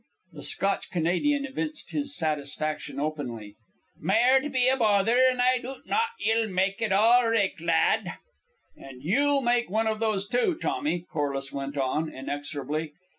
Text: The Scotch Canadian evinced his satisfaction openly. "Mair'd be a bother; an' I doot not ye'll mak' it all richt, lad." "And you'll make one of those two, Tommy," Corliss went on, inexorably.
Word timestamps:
The 0.33 0.41
Scotch 0.41 0.89
Canadian 0.89 1.45
evinced 1.45 1.91
his 1.91 2.17
satisfaction 2.17 2.99
openly. 2.99 3.53
"Mair'd 3.99 4.51
be 4.51 4.67
a 4.67 4.75
bother; 4.75 5.15
an' 5.29 5.39
I 5.39 5.59
doot 5.59 5.85
not 5.85 6.07
ye'll 6.19 6.47
mak' 6.47 6.81
it 6.81 6.91
all 6.91 7.27
richt, 7.27 7.61
lad." 7.61 8.15
"And 8.75 9.03
you'll 9.03 9.41
make 9.41 9.69
one 9.69 9.85
of 9.85 9.99
those 9.99 10.27
two, 10.27 10.57
Tommy," 10.59 11.01
Corliss 11.01 11.51
went 11.51 11.77
on, 11.77 12.11
inexorably. 12.11 12.93